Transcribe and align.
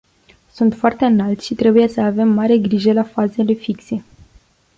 Sunt 0.51 0.73
foarte 0.75 1.05
înalți 1.05 1.45
și 1.45 1.53
trebuie 1.55 1.87
să 1.87 2.01
avem 2.01 2.27
mare 2.27 2.57
grijă 2.57 2.93
la 2.93 3.03
fazele 3.03 3.53
fixe. 3.53 4.05